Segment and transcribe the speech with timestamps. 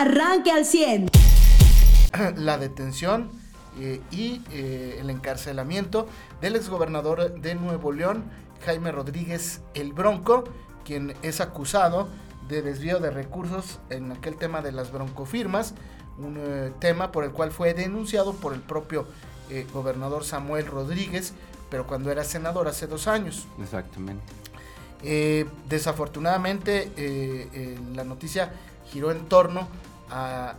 [0.00, 1.08] arranque al 100.
[2.36, 3.30] La detención
[3.78, 6.06] eh, y eh, el encarcelamiento
[6.40, 8.24] del exgobernador de Nuevo León,
[8.64, 10.44] Jaime Rodríguez el Bronco,
[10.84, 12.08] quien es acusado
[12.48, 15.74] de desvío de recursos en aquel tema de las broncofirmas,
[16.18, 19.06] un eh, tema por el cual fue denunciado por el propio
[19.72, 21.32] gobernador Samuel Rodríguez,
[21.70, 23.46] pero cuando era senador hace dos años.
[23.62, 24.24] Exactamente.
[25.68, 26.90] desafortunadamente
[27.94, 28.50] la noticia
[28.92, 29.68] giró en torno
[30.10, 30.54] a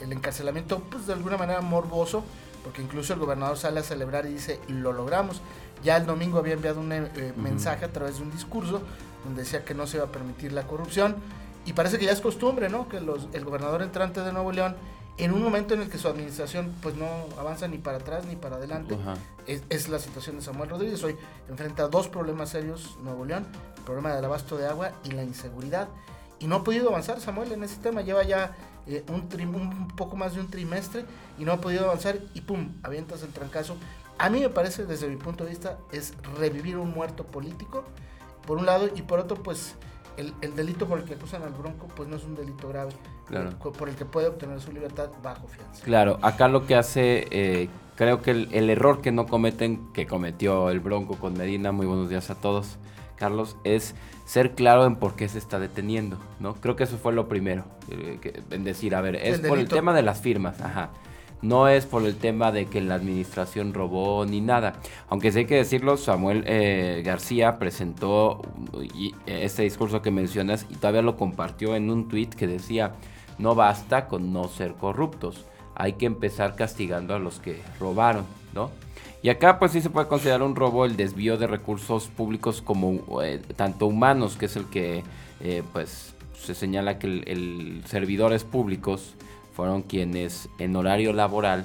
[0.00, 2.24] el, encarcelamiento, pues de alguna manera morboso,
[2.62, 5.40] porque incluso el gobernador sale a celebrar y dice, lo logramos.
[5.82, 8.82] Ya el domingo había enviado un eh, mensaje a través de un discurso
[9.24, 11.16] donde decía que no se iba a permitir la corrupción.
[11.66, 12.88] Y parece que ya es costumbre, ¿no?
[12.88, 14.76] Que los, el gobernador entrante de Nuevo León,
[15.16, 17.06] en un momento en el que su administración pues no
[17.38, 18.96] avanza ni para atrás ni para adelante,
[19.46, 21.02] es, es, la situación de Samuel Rodríguez.
[21.02, 21.16] Hoy
[21.48, 25.88] enfrenta dos problemas serios Nuevo León, el problema del abasto de agua y la inseguridad.
[26.38, 28.02] Y no ha podido avanzar Samuel en ese tema.
[28.02, 28.54] Lleva ya
[28.86, 31.04] eh, un, un poco más de un trimestre
[31.38, 33.76] y no ha podido avanzar y pum, avientas el trancazo.
[34.18, 37.84] A mí me parece, desde mi punto de vista, es revivir un muerto político,
[38.46, 39.74] por un lado, y por otro, pues
[40.16, 42.92] el, delito por el que acusan al Bronco, pues no es un delito grave,
[43.76, 45.82] por el que puede obtener su libertad bajo fianza.
[45.84, 50.06] Claro, acá lo que hace, eh, creo que el, el, error que no cometen, que
[50.06, 52.76] cometió el Bronco con Medina, muy buenos días a todos,
[53.16, 56.54] Carlos, es ser claro en por qué se está deteniendo, ¿no?
[56.54, 59.92] Creo que eso fue lo primero, eh, en decir, a ver, es por el tema
[59.94, 60.90] de las firmas, ajá.
[61.42, 64.74] No es por el tema de que la administración robó ni nada.
[65.10, 68.40] Aunque sí hay que decirlo, Samuel eh, García presentó
[69.26, 72.94] este discurso que mencionas y todavía lo compartió en un tuit que decía,
[73.38, 75.44] no basta con no ser corruptos,
[75.74, 78.70] hay que empezar castigando a los que robaron, ¿no?
[79.24, 83.22] Y acá pues sí se puede considerar un robo el desvío de recursos públicos como
[83.22, 85.02] eh, tanto humanos, que es el que
[85.40, 89.14] eh, pues se señala que el, servidores públicos
[89.54, 91.64] fueron quienes en horario laboral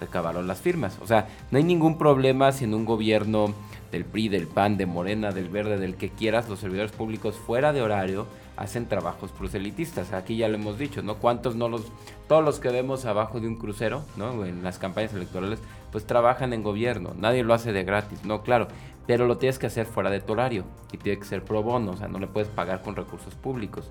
[0.00, 0.98] recabaron las firmas.
[1.02, 3.52] O sea, no hay ningún problema si en un gobierno
[3.92, 7.74] del PRI, del PAN, de Morena, del Verde, del que quieras, los servidores públicos fuera
[7.74, 8.26] de horario
[8.56, 10.12] hacen trabajos proselitistas.
[10.12, 11.16] Aquí ya lo hemos dicho, ¿no?
[11.16, 11.82] ¿Cuántos no los,
[12.28, 14.44] todos los que vemos abajo de un crucero, ¿no?
[14.44, 15.58] En las campañas electorales,
[15.90, 18.68] pues trabajan en gobierno, nadie lo hace de gratis, no, claro,
[19.06, 21.92] pero lo tienes que hacer fuera de tu horario y tiene que ser pro bono,
[21.92, 23.90] o sea, no le puedes pagar con recursos públicos.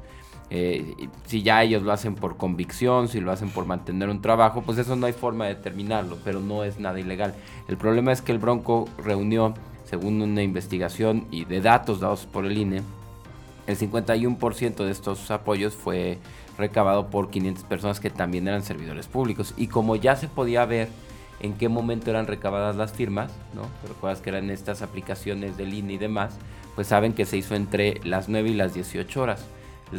[0.49, 4.61] Eh, si ya ellos lo hacen por convicción, si lo hacen por mantener un trabajo,
[4.61, 7.33] pues eso no hay forma de determinarlo, pero no es nada ilegal.
[7.67, 9.53] El problema es que el Bronco reunió,
[9.85, 12.81] según una investigación y de datos dados por el INE,
[13.67, 16.19] el 51% de estos apoyos fue
[16.57, 19.53] recabado por 500 personas que también eran servidores públicos.
[19.57, 20.89] Y como ya se podía ver
[21.39, 23.63] en qué momento eran recabadas las firmas, ¿no?
[23.87, 26.35] recuerdas que eran estas aplicaciones del INE y demás,
[26.75, 29.45] pues saben que se hizo entre las 9 y las 18 horas.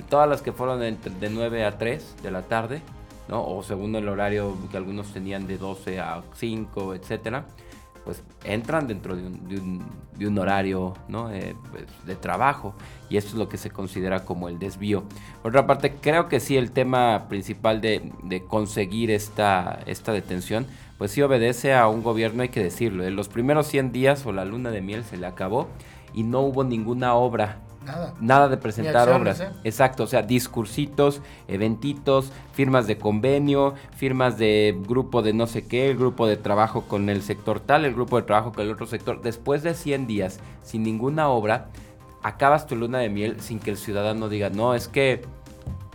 [0.09, 2.83] Todas las que fueron de, 9 a 3 de la tarde,
[3.29, 3.47] ¿no?
[3.47, 7.45] O según el horario que algunos tenían de 12 a 5, etcétera,
[8.05, 10.95] pues entran dentro de un, horario.
[11.33, 12.75] Eh, pues, de trabajo
[13.09, 15.05] y esto es lo que se considera como el desvío.
[15.43, 20.67] Por otra parte, creo que sí el tema principal de, de conseguir esta, esta detención
[20.99, 23.05] pues sí obedece a un gobierno, hay que decirlo.
[23.05, 25.69] En los primeros 100 días o la luna de miel se le acabó
[26.15, 27.59] y no hubo ninguna obra.
[27.85, 28.15] Nada.
[28.21, 29.41] Nada de presentar obras.
[29.41, 29.49] ¿eh?
[29.65, 35.91] Exacto, o sea, discursitos, eventitos, firmas de convenio, firmas de grupo de no sé qué,
[35.91, 38.87] el grupo de trabajo con el sector tal, el grupo de trabajo con el otro
[38.87, 39.23] sector.
[39.23, 41.69] Después de 100 días sin ninguna obra,
[42.23, 45.23] acabas tu luna de miel sin que el ciudadano diga, no, es que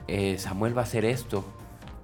[0.08, 1.44] eh, Samuel va a hacer esto,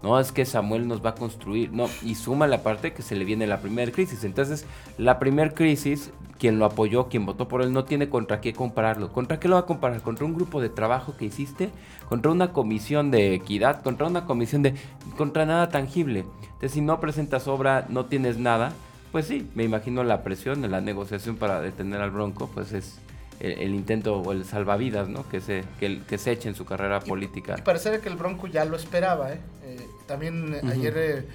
[0.06, 3.16] no, es que Samuel nos va a construir, no, y suma la parte que se
[3.16, 4.24] le viene la primera crisis.
[4.24, 4.68] Entonces,
[5.00, 9.12] la primera crisis, quien lo apoyó, quien votó por él, no tiene contra qué compararlo.
[9.12, 10.04] ¿Contra qué lo va a comparar?
[10.04, 11.72] ¿Contra un grupo de trabajo que hiciste?
[12.08, 13.82] ¿Contra una comisión de equidad?
[13.82, 14.76] ¿Contra una comisión de...
[15.18, 16.20] contra nada tangible?
[16.44, 18.74] Entonces, si no presentas obra, no tienes nada,
[19.12, 23.00] pues sí, me imagino la presión de la negociación para detener al Bronco, pues es
[23.40, 25.28] el, intento o el salvavidas, ¿no?
[25.30, 27.56] Que se, que, que se eche en su carrera política.
[27.58, 29.40] Y parece que el Bronco ya lo esperaba, ¿eh?
[29.64, 31.28] eh también eh, ayer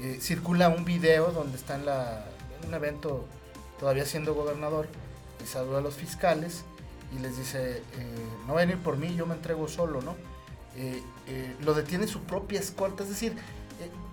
[0.00, 2.26] eh, circula un video donde está en, la,
[2.66, 3.26] un evento
[3.80, 4.86] todavía siendo gobernador
[5.42, 6.64] y saluda a los fiscales
[7.16, 7.82] y les dice,
[8.46, 10.14] no ven a ir por mí, yo me entrego solo, ¿no?
[11.64, 13.34] lo detiene su propia escolta, es decir,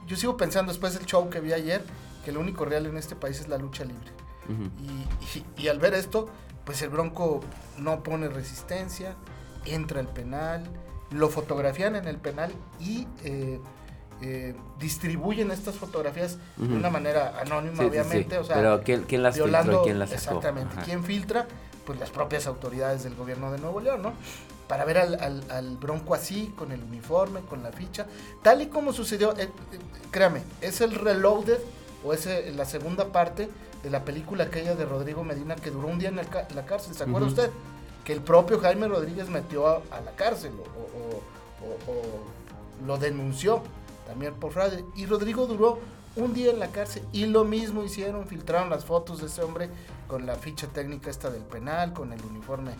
[0.08, 1.84] yo sigo pensando después del show que vi ayer,
[2.24, 4.12] que lo único real en este país es la lucha libre.
[5.58, 6.30] y, al ver esto,
[6.66, 7.42] pues el Bronco
[7.78, 9.16] no pone resistencia,
[9.66, 10.64] entra al penal,
[11.12, 13.60] lo fotografían en el penal y eh,
[14.22, 18.38] eh, distribuyen estas fotografías de una manera anónima, obviamente.
[18.38, 20.76] O sea, Pero ¿quién, las filtra quién las Exactamente.
[20.84, 21.48] ¿Quién filtra?
[21.86, 24.14] Pues las propias autoridades del gobierno de Nuevo León, ¿no?
[24.68, 28.08] para ver al, Bronco así, con el uniforme, con la ficha,
[28.42, 29.50] tal y como sucedió, eh,
[30.10, 31.60] créame, es el Reloaded,
[32.04, 33.50] o es la segunda parte
[33.90, 36.26] la película aquella de Rodrigo Medina que duró un día en la,
[36.66, 37.52] cárcel, ¿se acuerda usted?
[38.04, 41.22] Que el propio Jaime Rodríguez metió a, la cárcel o,
[42.86, 43.62] lo denunció
[44.08, 44.84] también por fraude.
[44.96, 45.80] Y Rodrigo duró
[46.16, 49.70] un día en la cárcel y lo mismo hicieron, filtraron las fotos de ese hombre
[50.08, 52.72] con la ficha técnica esta del penal, con el uniforme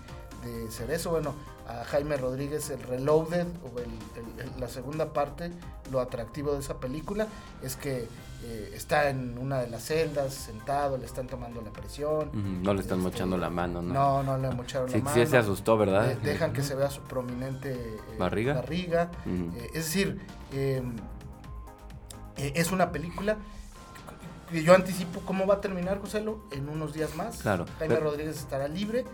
[0.46, 1.12] de Cerezo.
[1.12, 1.34] Bueno,
[1.68, 5.52] a Jaime Rodríguez el Reloaded o la segunda parte,
[5.92, 7.28] lo atractivo de esa película
[7.64, 8.08] es que
[8.44, 12.30] eh, está en una de las celdas, sentado, le están tomando la presión.
[12.62, 13.94] no le están este, mochando la mano, ¿no?
[13.94, 15.16] No, no le mocharon la mano.
[15.16, 16.16] Sí, se asustó, ¿verdad?
[16.18, 18.54] dejan que se vea su prominente eh, barriga.
[18.54, 19.10] barriga.
[19.26, 20.22] Eh, es decir,
[22.38, 23.38] es una película
[24.52, 27.38] yo anticipo cómo va a terminar, Joselo, en unos días más.
[27.38, 27.66] Claro.
[27.80, 29.06] Jaime Rodríguez estará libre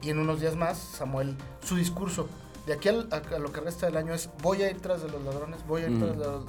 [0.00, 2.28] y en unos días más, Samuel, su discurso
[2.66, 5.22] de aquí a, lo que resta del año es voy a ir tras de los
[5.22, 6.44] ladrones, voy a ir tras de los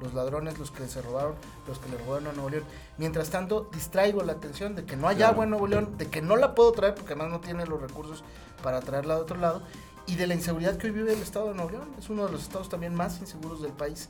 [0.00, 1.34] los ladrones, los que se robaron,
[1.68, 2.64] los que le robaron a Nuevo León.
[2.98, 6.22] Mientras tanto, distraigo la atención de que no hay agua en Nuevo León, de que
[6.22, 8.24] no la puedo traer porque además no tiene los recursos
[8.62, 9.62] para traerla de otro lado,
[10.06, 11.88] y de la inseguridad que hoy vive el estado de Nuevo León.
[11.98, 14.08] Es uno de los estados también más inseguros del país.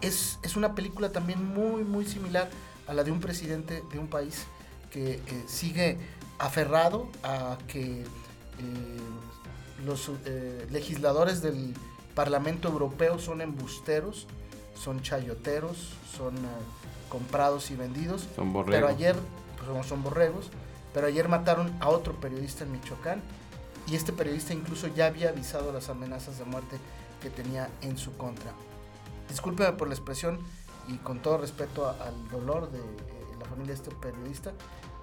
[0.00, 2.48] Es, es una película también muy, muy similar
[2.86, 4.44] a la de un presidente de un país
[4.90, 5.98] que eh, sigue
[6.40, 8.06] aferrado a que eh,
[9.84, 11.74] los eh, legisladores del
[12.14, 14.26] Parlamento Europeo son embusteros
[14.80, 16.48] son chayoteros, son eh,
[17.08, 18.26] comprados y vendidos.
[18.34, 18.74] Son borregos.
[18.74, 19.16] Pero ayer,
[19.58, 20.50] pues, son borregos,
[20.94, 23.22] pero ayer mataron a otro periodista en Michoacán
[23.86, 26.78] y este periodista incluso ya había avisado las amenazas de muerte
[27.22, 28.52] que tenía en su contra.
[29.28, 30.40] Discúlpeme por la expresión
[30.88, 34.52] y con todo respeto al dolor de eh, la familia de este periodista,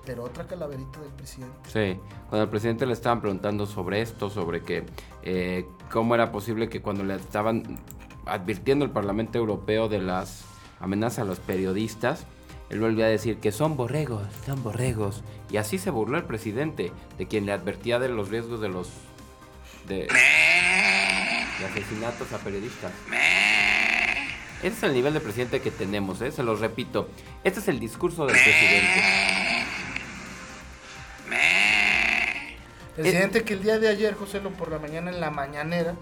[0.07, 1.57] pero otra calaverita del presidente.
[1.65, 1.99] Sí,
[2.29, 4.85] cuando al presidente le estaban preguntando sobre esto, sobre que
[5.21, 7.77] eh, cómo era posible que cuando le estaban
[8.25, 10.45] advirtiendo el Parlamento Europeo de las
[10.79, 12.25] amenazas a los periodistas,
[12.69, 15.23] él volvió a decir que son borregos, son borregos.
[15.51, 18.89] Y así se burló el presidente, de quien le advertía de los riesgos de los
[19.89, 20.07] de,
[21.65, 22.93] asesinatos a periodistas.
[24.59, 26.31] Ese es el nivel de presidente que tenemos, ¿eh?
[26.31, 27.09] se los repito.
[27.43, 29.36] Este es el discurso del presidente.
[32.97, 35.93] Presidente que el día de ayer, José, por la mañana en la mañanera,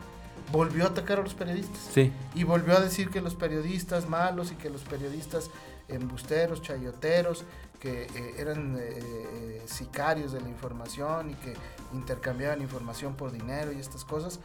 [0.52, 1.78] volvió a atacar a los periodistas.
[1.94, 2.14] Sí.
[2.34, 5.50] Y volvió a decir que los periodistas malos y que los periodistas
[5.90, 7.44] embusteros, chayoteros,
[7.82, 11.54] que eh, eran eh, eh, sicarios de la información y que
[11.94, 14.40] intercambiaban información por dinero y estas cosas.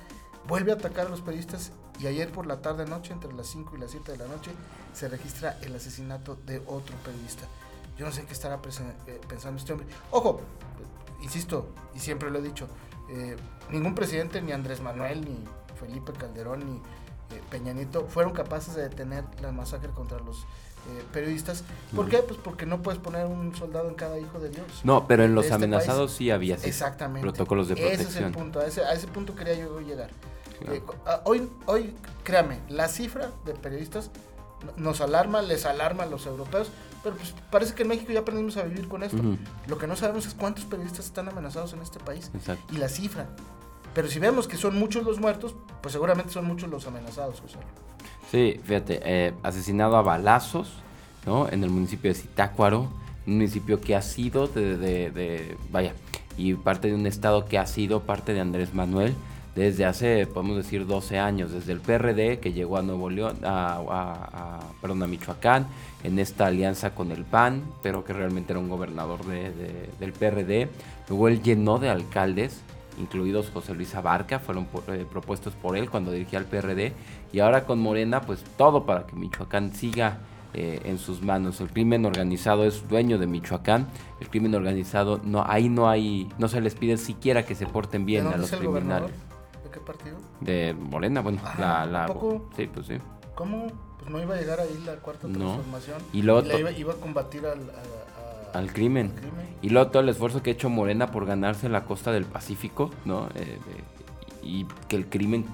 [0.48, 1.70] Vuelve a atacar a los periodistas
[2.00, 4.50] y ayer por la tarde noche, entre las 5 y las 7 de la noche,
[4.92, 7.44] se registra el asesinato de otro periodista.
[7.96, 9.86] Yo no sé qué estará pensando este hombre.
[10.10, 10.40] Ojo,
[11.22, 12.68] insisto, y siempre lo he dicho,
[13.70, 15.44] ningún presidente, ni Andrés Manuel, ni
[15.80, 21.64] Felipe Calderón y eh, Peñanito fueron capaces de detener la masacre contra los eh, periodistas.
[21.94, 22.18] ¿Por qué?
[22.18, 24.66] Pues porque no puedes poner un soldado en cada hijo de Dios.
[24.82, 27.20] No, pero en los este amenazados sí había Exactamente.
[27.20, 28.08] protocolos de protección.
[28.08, 30.10] Ese es el punto, a ese, punto quería yo llegar.
[30.62, 30.82] Eh,
[31.24, 31.94] hoy, hoy,
[32.24, 34.10] créame, la cifra de periodistas
[34.76, 36.70] nos alarma, les alarma a los europeos,
[37.02, 39.18] pero pues parece que en México ya aprendimos a vivir con esto.
[39.66, 42.30] Lo que no sabemos es cuántos periodistas están amenazados en este país.
[42.72, 43.26] Y la cifra.
[43.94, 47.58] Pero si vemos que son muchos los muertos, pues seguramente son muchos los amenazados, José.
[48.30, 50.74] Sí, fíjate, eh, asesinado a balazos,
[51.26, 51.48] ¿no?
[51.48, 52.88] En el municipio de Zitácuaro,
[53.26, 55.94] un municipio que ha sido de, vaya,
[56.36, 59.14] y parte de un estado que ha sido parte de Andrés Manuel
[59.54, 64.60] desde hace, podemos decir, 12 años, desde el PRD que llegó a Nuevo León, a,
[64.80, 65.66] perdón, a Michoacán,
[66.04, 70.68] en esta alianza con el PAN, pero que realmente era un gobernador del PRD.
[71.08, 72.62] Luego él llenó de alcaldes
[73.00, 76.92] incluidos José Luis Abarca, fueron eh, propuestos por él cuando dirigía al PRD,
[77.32, 80.18] y ahora con Morena, pues todo para que Michoacán siga
[80.52, 81.60] eh, en sus manos.
[81.60, 83.86] El crimen organizado es dueño de Michoacán,
[84.20, 88.04] el crimen organizado, no ahí no hay, no se les pide siquiera que se porten
[88.04, 89.10] bien a los criminales.
[89.80, 90.16] ¿De qué partido?
[90.40, 92.06] De Morena, bueno, ah, la,
[92.56, 92.98] sí, pues sí.
[93.34, 93.66] ¿Cómo?
[93.98, 96.02] Pues no iba a llegar ahí la cuarta transformación.
[96.12, 96.42] Y luego
[96.76, 97.70] iba, a combatir al,
[98.52, 99.12] al crimen.
[99.62, 102.90] Y luego todo el esfuerzo que ha hecho Morena por ganarse la costa del Pacífico,
[103.04, 103.28] ¿no?
[103.34, 103.58] Eh,
[104.42, 105.44] y que el crimen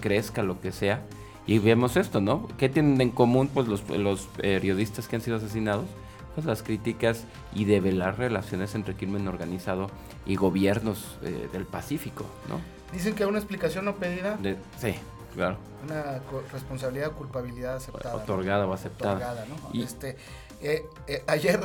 [0.00, 1.02] crezca, lo que sea.
[1.46, 2.48] Y vemos esto, ¿no?
[2.58, 5.86] ¿Qué tienen en común pues los, los periodistas que han sido asesinados?
[6.34, 9.88] Pues las críticas y develar relaciones entre crimen organizado
[10.26, 12.73] y gobiernos eh, del Pacífico, ¿no?
[12.92, 14.38] Dicen que una explicación no pedida.
[14.78, 14.94] sí,
[15.34, 15.56] claro.
[15.84, 16.20] Una
[16.52, 18.14] responsabilidad o culpabilidad aceptada.
[18.16, 19.14] Otorgada o aceptada.
[19.14, 19.82] Otorgada, ¿no?
[19.82, 20.16] este,
[20.62, 21.60] Eh, eh, ayer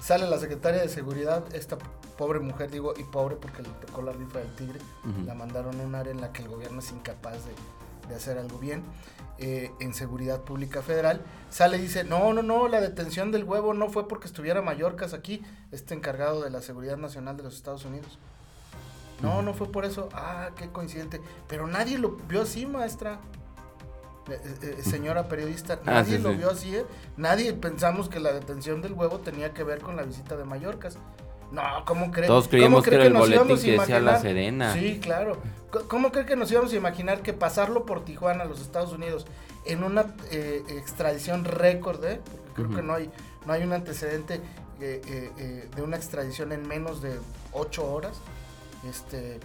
[0.00, 1.76] sale la secretaria de Seguridad, esta
[2.16, 4.80] pobre mujer, digo, y pobre porque le tocó la rifa del tigre,
[5.26, 7.52] la mandaron a un área en la que el gobierno es incapaz de,
[8.08, 8.82] de hacer algo bien,
[9.38, 11.20] eh, en Seguridad Pública Federal,
[11.50, 15.12] sale y dice, no, no, no, la detención del huevo no fue porque estuviera Mallorcas
[15.14, 18.18] aquí, este encargado de la Seguridad Nacional de los Estados Unidos.
[19.22, 20.08] No, no fue por eso.
[20.12, 21.20] Ah, qué coincidente.
[21.48, 23.20] Pero nadie lo vio así, maestra.
[24.30, 26.36] Eh, eh, eh, señora periodista, Ah, nadie sí, lo sí.
[26.36, 26.84] vio así, ¿eh?
[27.16, 30.98] Nadie pensamos que la detención del huevo tenía que ver con la visita de Mallorcas.
[31.50, 32.26] No, ¿cómo cree?
[32.26, 34.20] Todos creíamos cree que era el nos boletín íbamos a que decía La imaginar?
[34.20, 34.72] Serena.
[34.74, 35.38] Sí, claro.
[35.88, 39.26] ¿Cómo cree que nos íbamos a imaginar que pasarlo por Tijuana a los Estados Unidos
[39.64, 42.20] en una eh, extradición récord, eh?
[42.24, 43.10] Porque creo que no hay,
[43.46, 44.42] no hay un antecedente
[44.80, 47.18] eh, eh, eh, de una extradición en menos de
[47.52, 48.20] ocho horas.
[48.88, 49.36] Este,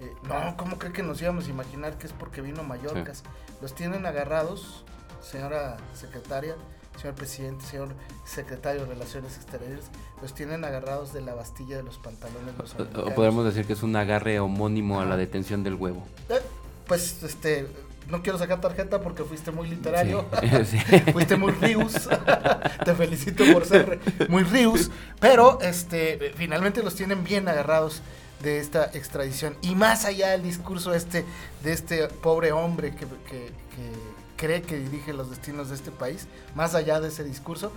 [0.00, 3.22] eh, no, ¿cómo cree que nos íbamos a imaginar que es porque vino Mallorcas?
[3.60, 4.84] Los tienen agarrados,
[5.22, 6.54] señora secretaria,
[7.00, 7.88] señor presidente, señor
[8.24, 9.84] secretario de Relaciones Exteriores,
[10.20, 13.12] los tienen agarrados de la bastilla de los pantalones los O- O americanos.
[13.14, 16.06] podemos decir que es un agarre homónimo a la detención del huevo.
[16.28, 16.40] Eh,
[16.86, 17.66] pues, este,
[18.10, 20.26] no quiero sacar tarjeta porque fuiste muy literario.
[20.40, 20.98] Sí, sí.
[21.12, 22.08] Fuiste muy rius.
[22.84, 24.90] Te felicito por ser muy rius.
[25.20, 28.02] Pero este, finalmente los tienen bien agarrados
[28.42, 29.56] de esta extradición.
[29.62, 31.24] Y más allá del discurso este,
[31.62, 36.26] de este pobre hombre que, que- que cree que dirige los destinos de este país,
[36.56, 37.72] más allá de ese discurso,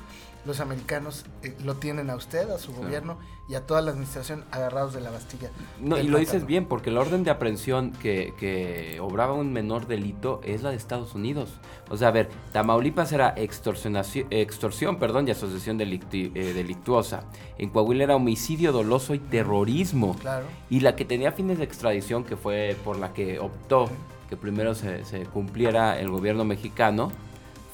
[0.45, 2.83] los americanos eh, lo tienen a usted, a su Claro.
[2.85, 5.51] gobierno y a toda la administración agarrados de la Bastilla.
[5.79, 9.85] No, y lo dices bien, porque la orden de aprehensión que, que obraba un menor
[9.87, 11.51] delito es la de Estados Unidos.
[11.89, 17.23] O sea, a ver, Tamaulipas era extorsionaci- extorsión perdón, y asociación delicti- eh, delictuosa.
[17.59, 20.15] En Coahuila era homicidio doloso y terrorismo.
[20.19, 20.45] Claro.
[20.69, 23.89] Y la que tenía fines de extradición, que fue por la que optó
[24.29, 27.11] que primero se, se cumpliera el gobierno mexicano,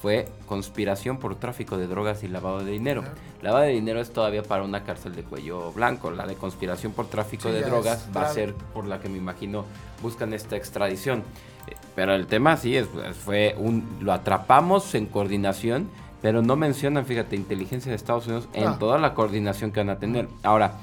[0.02, 3.02] fue conspiración por tráfico de drogas y lavado de dinero.
[3.02, 3.16] Claro.
[3.40, 6.10] Lavado de dinero es todavía para una cárcel de cuello blanco.
[6.10, 9.08] La de conspiración por tráfico Sí, de drogas es va a ser por la que
[9.08, 9.64] me imagino
[10.02, 11.20] buscan esta extradición.
[11.68, 15.88] Eh, Pero el tema sí es, pues, fue un lo atrapamos en coordinación,
[16.20, 19.98] pero no mencionan, fíjate, inteligencia de Estados Unidos en toda la coordinación que van a
[20.00, 20.26] tener.
[20.42, 20.74] Ahora,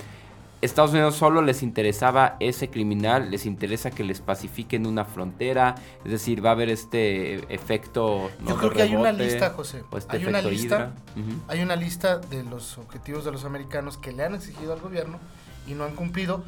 [0.62, 6.12] Estados Unidos solo les interesaba ese criminal, les interesa que les pacifiquen una frontera, es
[6.12, 8.30] decir, va a haber este efecto.
[8.42, 8.50] ¿no?
[8.50, 9.84] Yo creo que hay una lista, José.
[9.96, 10.94] este hay una lista.
[11.48, 15.20] Hay una lista de los objetivos de los americanos que le han exigido al gobierno
[15.66, 16.44] y no han cumplido.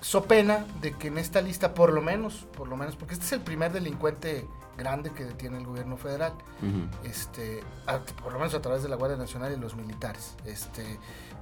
[0.00, 3.26] So pena de que en esta lista, por lo menos, por lo menos, porque este
[3.26, 4.44] es el primer delincuente
[4.76, 6.32] grande que detiene el gobierno federal,
[7.04, 10.34] este, a- por lo menos a través de la Guardia Nacional y los militares.
[10.44, 10.82] Este,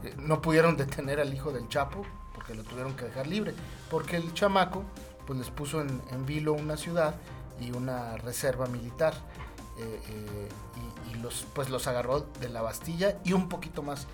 [0.04, 2.02] eh, no pudieron detener al hijo del Chapo
[2.34, 3.54] porque lo tuvieron que dejar libre,
[3.90, 4.82] porque el chamaco
[5.26, 7.14] pues les puso en, en vilo una ciudad
[7.60, 9.12] y una reserva militar
[9.78, 10.48] eh, eh,
[11.08, 14.06] y, y los pues los agarró de la Bastilla y un poquito más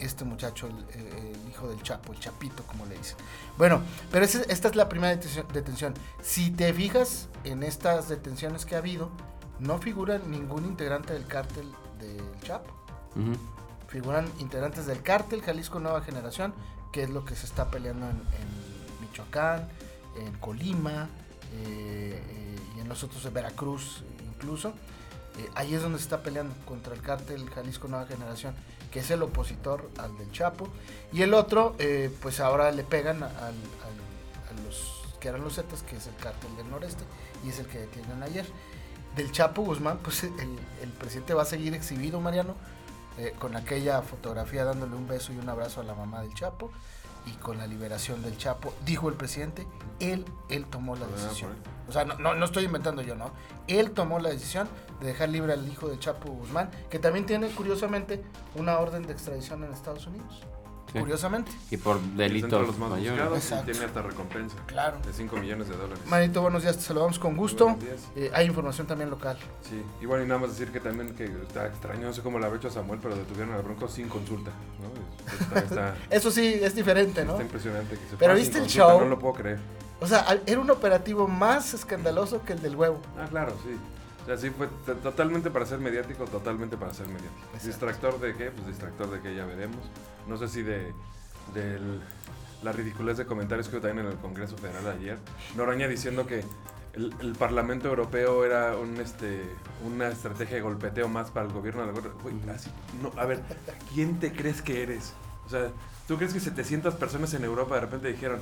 [0.00, 3.16] este muchacho, el, el hijo del Chapo, el Chapito, como le dicen.
[3.56, 5.94] Bueno, pero esta es la primera detención.
[6.22, 9.10] Si te fijas en estas detenciones que ha habido,
[9.58, 12.72] no figura ningún integrante del cártel del Chapo.
[13.88, 16.54] Figuran integrantes del cártel Jalisco Nueva Generación,
[16.92, 19.68] que es lo que se está peleando en, en Michoacán,
[20.16, 21.08] en Colima
[21.52, 24.02] eh, eh, y en los otros de Veracruz
[24.34, 24.72] incluso.
[25.38, 28.54] Eh, ahí es donde se está peleando contra el cártel Jalisco Nueva Generación,
[28.90, 30.68] que es el opositor al del Chapo.
[31.12, 33.28] Y el otro, eh, pues ahora le pegan a,
[34.64, 37.04] los que eran los Zetas, que es el cártel del noreste,
[37.44, 38.46] y es el que detienen ayer.
[39.16, 40.32] Del Chapo Guzmán, pues el,
[40.82, 42.54] el presidente va a seguir exhibido, Mariano,
[43.18, 46.70] eh, con aquella fotografía dándole un beso y un abrazo a la mamá del Chapo
[47.26, 49.66] y con la liberación del Chapo, dijo el presidente,
[49.98, 51.52] él, él tomó la Ah, decisión.
[51.88, 53.32] O sea, no, no, no estoy inventando yo, ¿no?
[53.66, 54.68] Él tomó la decisión
[55.00, 58.22] de dejar libre al hijo del Chapo Guzmán, que también tiene, curiosamente,
[58.54, 60.42] una orden de extradición en Estados Unidos.
[60.92, 60.98] Sí.
[60.98, 61.52] Curiosamente.
[61.70, 63.52] Y por delitos los más mayores.
[63.52, 64.98] y tiene hasta recompensa Claro.
[65.06, 66.02] de 5 millones de dólares.
[66.06, 67.66] Manito, buenos días, te saludamos con gusto.
[67.66, 68.00] Buenos días.
[68.16, 69.38] Eh, hay información también local.
[69.68, 72.38] Sí, y bueno, y nada más decir que también que está extraño, no sé cómo
[72.40, 75.44] lo habrá hecho Samuel, pero detuvieron al Bronco sin consulta, ¿no?
[75.44, 77.32] Está, está- Eso sí, es diferente, ¿no?
[77.32, 79.00] está impresionante que se Pero ¿viste sin el consulta, show?
[79.00, 79.58] No lo puedo creer.
[80.00, 83.00] O sea, era un operativo más escandaloso que el del huevo.
[83.16, 83.76] Ah, claro, sí.
[84.22, 84.68] O sea, sí fue
[85.02, 87.34] totalmente para ser mediático, totalmente para ser mediático.
[87.54, 87.66] Exacto.
[87.66, 88.50] ¿Distractor de qué?
[88.50, 89.80] Pues distractor de qué ya veremos.
[90.28, 90.92] No sé si de
[91.54, 92.00] del-
[92.62, 95.16] la ridiculez de comentarios que hubo también en el Congreso Federal ayer.
[95.56, 96.44] Noroña diciendo que
[96.92, 99.42] el, el Parlamento Europeo era un este
[99.86, 102.70] una estrategia de golpeteo más para el gobierno de la Güey, así,
[103.02, 103.40] no, a ver,
[103.94, 105.14] ¿quién te crees que eres?
[105.46, 105.70] O sea,
[106.06, 108.40] ¿tú crees que 700 personas en Europa de repente dijeron,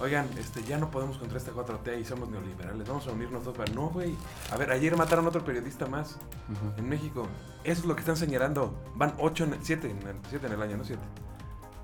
[0.00, 3.56] oigan, este, ya no podemos contra esta 4T y somos neoliberales, vamos a unirnos todos
[3.56, 3.72] para...
[3.72, 4.14] No, güey.
[4.52, 6.12] A ver, ayer mataron a otro periodista más
[6.50, 6.78] Ujú.
[6.78, 7.26] en México.
[7.64, 8.74] Eso es lo que están señalando.
[8.94, 11.00] Van 8, en, 7, en el, siete en el año, no 7.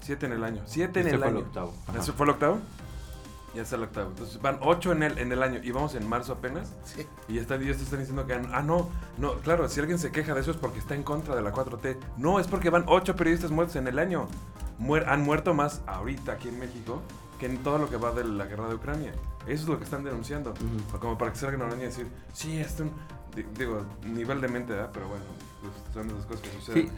[0.00, 0.62] 7 en el año.
[0.66, 1.47] 7 en Este el fue el año.
[1.47, 1.75] octavo.
[1.88, 1.99] Ajá.
[1.99, 2.59] ¿Eso fue el octavo?
[3.54, 4.11] Ya está el octavo.
[4.11, 6.73] Entonces van 8 en el, en el año y vamos en marzo apenas.
[6.85, 7.06] Sí.
[7.28, 10.35] Y ya están, ya están diciendo que, ah, no, no, claro, si alguien se queja
[10.35, 11.97] de eso es porque está en contra de la 4T.
[12.16, 14.26] No, es porque van 8 periodistas muertos en el año.
[14.80, 17.00] Muer- han muerto más ahorita aquí en México
[17.38, 19.12] que en todo lo que va de la guerra de Ucrania.
[19.47, 20.55] Eso es lo que están denunciando.
[21.00, 22.91] Como para que salgan ahora y decir, sí, es un,
[23.35, 24.91] di- digo, nivel de mente, ¿verdad?
[24.93, 25.25] Pero bueno,
[25.61, 26.88] pues, son esas cosas que suceden.
[26.88, 26.93] Sí.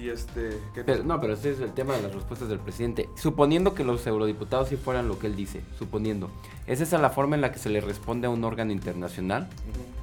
[0.00, 3.08] Y este, ¿qué Pero, no, pero ese es el tema de las respuestas del presidente.
[3.16, 6.30] Suponiendo que los eurodiputados sí fueran lo que él dice, suponiendo.
[6.68, 9.48] ¿Es esa la forma en la que se le responde a un órgano internacional?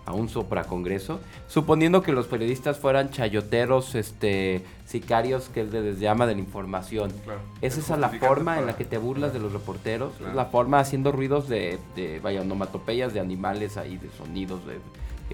[0.06, 6.26] A un sopracongreso, suponiendo que los periodistas fueran chayoteros, este, sicarios que él les llama
[6.28, 7.12] de la información.
[7.24, 7.40] Claro.
[7.62, 10.14] ¿Es esa la justificante forma en la que te burlas de los reporteros?
[10.14, 10.30] Claro.
[10.32, 14.76] ¿Es la forma haciendo ruidos de, de vaya, onomatopeyas de animales ahí, de sonidos de,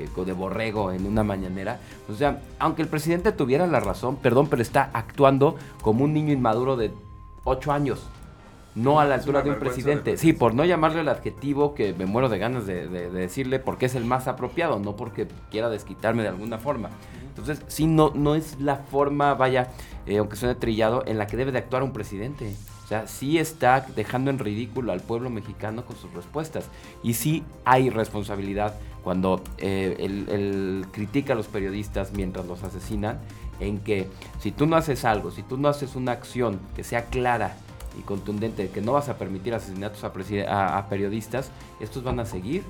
[0.01, 1.79] eh, de borrego en una mañanera?
[2.09, 6.31] O sea, aunque el presidente tuviera la razón, perdón, pero está actuando como un niño
[6.33, 6.91] inmaduro de
[7.43, 8.07] 8 años.
[8.73, 10.11] No a la Es altura de un presidente.
[10.11, 13.19] de Sí, por no llamarle el adjetivo que me muero de ganas de, de- de
[13.19, 16.89] decirle porque es el más apropiado, no porque quiera desquitarme de alguna forma.
[17.31, 19.69] Entonces, sí, no, no es la forma, vaya,
[20.05, 22.53] eh, aunque suene trillado, en la que debe de actuar un presidente.
[22.83, 26.65] O sea, sí está dejando en ridículo al pueblo mexicano con sus respuestas.
[27.03, 33.19] Y sí hay responsabilidad cuando eh, él, él critica a los periodistas mientras los asesinan,
[33.61, 34.07] en que
[34.39, 37.55] si tú no haces algo, si tú no haces una acción que sea clara
[37.97, 42.63] y contundente, que no vas a permitir asesinatos a- a periodistas, estos van a seguir.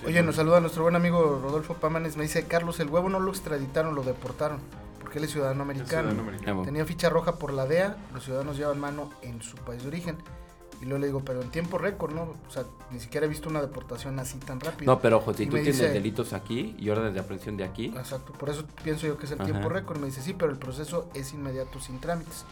[0.00, 2.16] Sí, Oye, nos saluda nuestro buen amigo Rodolfo Pámanes.
[2.16, 4.60] Me dice, Carlos, el huevo no lo extraditaron, lo deportaron.
[5.00, 6.10] Porque él es ciudadano Es americano.
[6.10, 6.62] ciudadano americano.
[6.62, 10.16] Tenía ficha roja por la DEA, los ciudadanos llevan mano en su país de origen.
[10.80, 12.22] Y luego le digo, pero en tiempo récord, ¿no?
[12.46, 12.62] O sea,
[12.92, 14.92] ni siquiera he visto una deportación así tan rápido.
[14.92, 17.64] No, pero ojo, si Y tú tienes dice- delitos aquí y órdenes de aprehensión de
[17.64, 19.50] aquí, Exacto, por eso pienso yo que es el Ajá.
[19.50, 19.98] tiempo récord.
[19.98, 22.44] Me dice, sí, pero el proceso es inmediato sin trámites.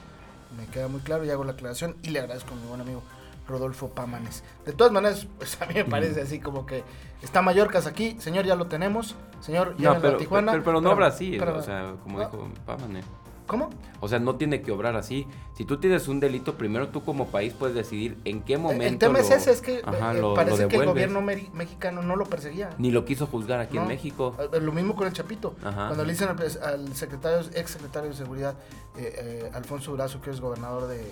[0.59, 3.03] Me queda muy claro y hago la aclaración y le agradezco a mi buen amigo
[3.47, 4.43] Rodolfo Pámanes.
[4.65, 6.83] De todas maneras, pues a mí me parece así como que
[7.23, 9.15] está Mallorcas aquí, señor, ya lo tenemos.
[9.41, 10.53] Señor, No, llévenlo pero, a Tijuana.
[10.53, 13.03] pero, pero no obra así, o sea, como No, dijo Pámane.
[13.47, 13.71] ¿Cómo?
[14.01, 15.25] O sea, no tiene que obrar así.
[15.55, 18.99] Si tú tienes un delito, primero tú como país puedes decidir en qué momento el
[18.99, 22.17] tema es ese, es que ajá, eh, lo- lo parece que el gobierno mexicano no
[22.17, 22.71] lo perseguía.
[22.79, 23.87] Ni lo quiso juzgar aquí en.
[23.87, 24.35] México.
[24.53, 25.55] Eh, Lo mismo con el Chapito.
[25.63, 25.87] Ajá.
[25.87, 28.55] Cuando le dicen al, secretario, ex secretario de Seguridad,
[28.97, 29.15] eh,
[29.47, 31.05] eh, Alfonso Durazo, que es gobernador de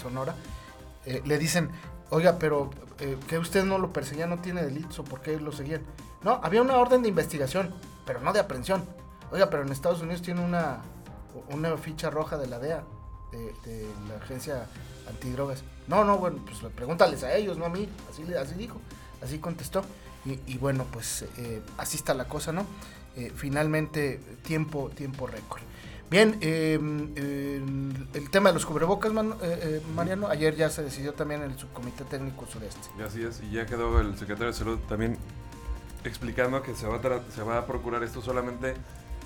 [0.00, 0.36] Sonora,
[1.24, 1.70] le dicen,
[2.10, 5.52] oiga, pero eh, que usted no lo perseguía, no tiene delitos, ¿o por qué lo
[5.52, 5.82] seguían?
[6.22, 8.84] No, había una orden de investigación, pero no de aprehensión.
[9.32, 10.82] Oiga, pero en Estados Unidos tiene una,
[11.50, 12.82] una ficha roja de la DEA,
[13.32, 14.66] de, la agencia
[15.08, 15.62] antidrogas.
[15.86, 17.88] No, no, bueno, pues pregúntales a ellos, no a mí.
[18.10, 18.80] Así, así dijo,
[19.22, 19.82] así contestó.
[20.24, 22.66] Y, y bueno, pues eh, así está la cosa, ¿no?
[23.16, 25.62] Eh, finalmente, tiempo, tiempo récord.
[26.10, 26.74] Bien, eh,
[28.14, 31.52] el tema de los cubrebocas, Manu- eh, eh, Mariano, ayer ya se decidió también en
[31.52, 32.80] el subcomité técnico sureste.
[33.06, 35.16] Así es, y ya quedó el secretario de Salud también
[36.02, 38.74] explicando que se va a, se va a procurar esto solamente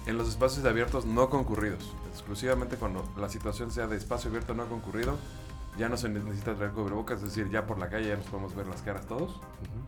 [0.06, 1.90] en los espacios abiertos no concurridos.
[2.12, 5.16] Exclusivamente cuando la situación sea de espacio abierto no concurrido,
[5.76, 8.54] ya no se necesita traer cubrebocas, es decir, ya por la calle ya nos podemos
[8.54, 9.40] ver las caras todos,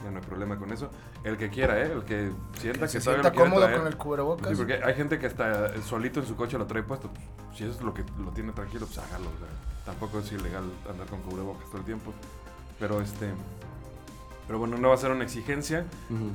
[0.04, 0.90] ya no hay problema con eso.
[1.22, 1.92] El que quiera, ¿eh?
[1.92, 3.78] el que sienta que, se todavía sienta cómodo traer.
[3.78, 4.48] con el cubrebocas.
[4.50, 7.10] Sí, porque hay gente que hasta solito en su coche lo trae puesto.
[7.54, 9.26] Si eso es lo que lo tiene tranquilo, pues hágalo.
[9.26, 9.48] o sea,
[9.84, 12.12] tampoco es ilegal andar con cubrebocas todo el tiempo.
[12.80, 13.30] Pero este.
[14.46, 15.86] Pero bueno, no va a ser una exigencia.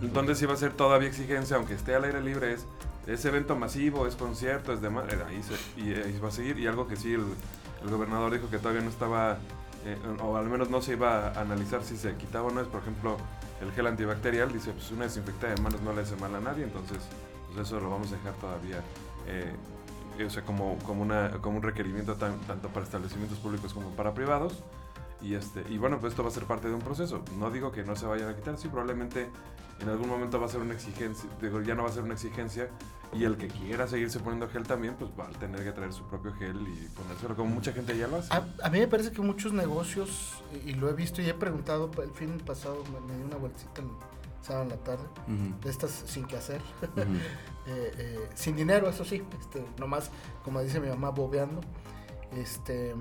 [0.02, 2.66] Entonces sí va a ser todavía exigencia, aunque esté al aire libre, es,
[3.08, 5.06] es evento masivo, es concierto, es demás.
[5.14, 6.60] eh, Ahí, se- y, ahí va a seguir.
[6.60, 7.24] Y algo que sí el,
[7.84, 9.38] el gobernador dijo que todavía no estaba,
[9.86, 12.68] eh, o al menos no se iba a analizar si se quitaba o no, es
[12.68, 13.18] por ejemplo
[13.62, 14.52] el gel antibacterial.
[14.52, 17.00] Dice, pues una desinfectada de manos no le hace mal a nadie, entonces
[17.54, 18.82] pues eso lo vamos a dejar todavía.
[19.28, 19.56] eh,
[20.26, 24.64] o sea, como, como, una, un requerimiento tan- tanto para establecimientos públicos como para privados.
[25.20, 27.24] Y, este, y bueno, pues esto va a ser parte de un proceso.
[27.40, 29.30] No digo que no se vayan a quitar, sí, probablemente
[29.82, 32.14] en algún momento va a ser una exigencia, digo, ya no va a ser una
[32.14, 32.70] exigencia.
[33.14, 36.04] Y el que quiera seguirse poniendo gel también, pues va a tener que traer su
[36.06, 38.34] propio gel y ponérselo, como mucha gente ya lo hace.
[38.34, 41.92] A, a mí me parece que muchos negocios, y lo he visto y he preguntado,
[42.02, 43.90] el fin pasado me, me di una vueltita el
[44.42, 45.60] sábado en la tarde, Ujú.
[45.62, 46.62] de estas sin que hacer,
[47.68, 50.10] eh, eh, sin dinero, eso sí, este, nomás,
[50.46, 51.60] como dice mi mamá, bobeando.
[52.38, 52.96] Este,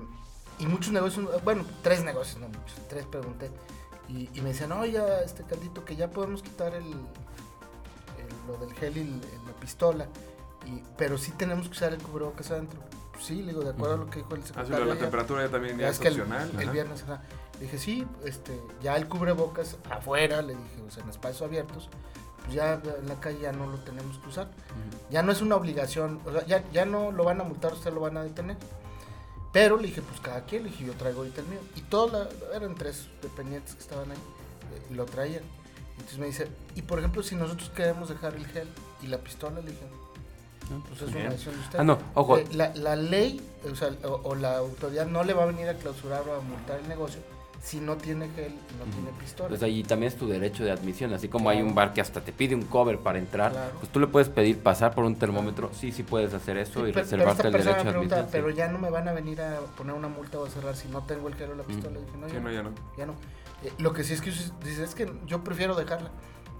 [0.59, 3.49] y muchos negocios, bueno, tres negocios, no muchos, tres pregunté.
[4.11, 8.75] Y, y me decían, oye, este caldito, que ya podemos quitar el, el- lo del
[8.75, 10.07] gel y el- la pistola.
[10.67, 12.81] Y, pero sí tenemos que usar el cubrebocas adentro.
[13.21, 14.85] sí, le digo, de acuerdo a lo que dijo el Ah, sí, secretario.
[14.87, 16.21] la ya- temperatura ya también ya es es el,
[16.59, 17.23] el viernes, ajá.
[17.55, 21.91] Le dije, sí, este, ya el cubrebocas afuera, le dije, o sea, en espacios abiertos,
[22.43, 24.51] pues ya en la calle ya no lo tenemos que usar.
[25.11, 27.93] Ya no es una obligación, o sea, ya, ya no lo van a multar, usted
[27.93, 28.57] lo van a detener.
[29.53, 31.61] Pero le dije, pues cada quien, le dije, yo traigo ahorita el mío.
[31.77, 35.43] Y todos, eran tres dependientes que estaban ahí, eh, y lo traían.
[35.95, 38.69] Entonces me dice, y por ejemplo, si nosotros queremos dejar el gel
[39.03, 39.85] y la pistola, le dije,
[40.89, 41.23] pues es Bien.
[41.23, 41.79] una decisión de usted.
[41.81, 42.39] Ah, no, ojo.
[42.39, 45.69] Eh, la, la ley, o, sea, o, o la autoridad no le va a venir
[45.69, 47.21] a clausurar o a multar el negocio
[47.61, 49.49] si no tiene gel y no tiene pistola.
[49.51, 51.69] Pues ahí también es tu derecho de admisión, así como hay Claro.
[51.69, 53.73] un bar que hasta te pide un cover para entrar, Claro.
[53.79, 56.89] pues tú le puedes pedir pasar por un termómetro, sí, sí puedes hacer eso Sí,
[56.89, 58.21] y reservarte el derecho de admisión.
[58.25, 58.29] sí.
[58.33, 60.89] pero ya no me van a venir a poner una multa o a cerrar si
[60.89, 61.99] no tengo el gel o la pistola.
[61.99, 62.71] Le dije, no, Sí, ya no, no, ya no.
[62.97, 63.13] ya no.
[63.63, 66.11] Eh, lo que sí es que dice, es que yo prefiero dejarla.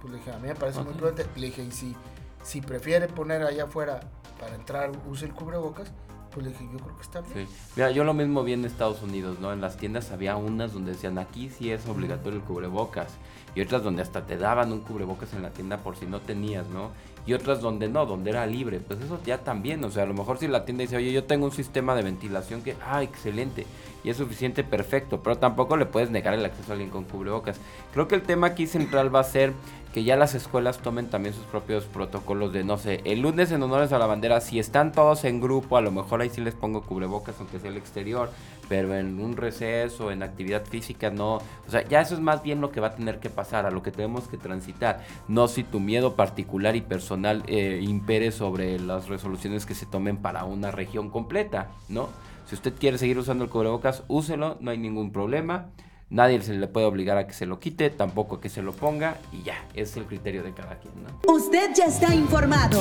[0.03, 0.99] Pues le dije, a mí me parece muy Ok.
[0.99, 1.27] prudente.
[1.37, 1.97] Le dije, y si,
[2.43, 4.01] si prefiere poner allá afuera
[4.39, 5.93] para entrar, use el cubrebocas,
[6.33, 7.47] pues le dije, yo creo que está bien.
[7.47, 7.55] Sí.
[7.77, 9.53] Mira, yo lo mismo vi en Estados Unidos, ¿no?
[9.53, 13.09] En las tiendas había unas donde decían aquí sí es obligatorio el cubrebocas
[13.55, 16.67] y otras donde hasta te daban un cubrebocas en la tienda por si no tenías,
[16.69, 16.91] ¿no?
[17.27, 18.81] Y otras donde no, donde era libre.
[18.81, 21.25] Pues eso ya también, o sea, a lo mejor si la tienda dice, oye, yo
[21.25, 23.67] tengo un sistema de ventilación que, ah, excelente,
[24.03, 27.61] y es suficiente, perfecto, pero tampoco le puedes negar el acceso a alguien con cubrebocas.
[27.93, 29.53] Creo que el tema aquí central va a ser
[29.93, 33.63] que ya las escuelas tomen también sus propios protocolos de, no sé, el lunes en
[33.63, 36.55] honores a la bandera, si están todos en grupo, a lo mejor ahí sí les
[36.55, 38.31] pongo cubrebocas, aunque sea el exterior,
[38.69, 41.37] pero en un receso, en actividad física, no.
[41.37, 43.73] O sea, ya eso es más bien lo que va a tener que pasar, a
[43.73, 45.05] lo que tenemos que transitar.
[45.27, 50.19] No si tu miedo particular y personal eh, impere sobre las resoluciones que se tomen
[50.19, 52.11] para una región completa, ¿no?
[52.51, 55.69] Si usted quiere seguir usando el cubrebocas, úselo, no hay ningún problema.
[56.09, 58.73] Nadie se le puede obligar a que se lo quite, tampoco a que se lo
[58.73, 61.33] ponga y ya, es el criterio de cada quien, ¿no?
[61.33, 62.81] Usted ya está informado.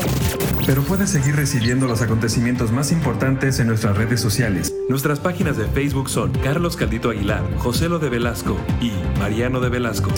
[0.66, 4.74] Pero puedes seguir recibiendo los acontecimientos más importantes en nuestras redes sociales.
[4.90, 9.70] Nuestras páginas de Facebook son Carlos Caldito Aguilar, José Lo de Velasco y Mariano de
[9.70, 10.10] Velasco.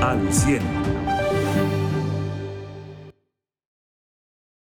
[0.00, 0.91] Al 100.